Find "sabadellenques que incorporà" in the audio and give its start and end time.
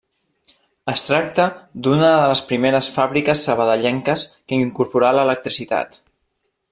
3.51-5.13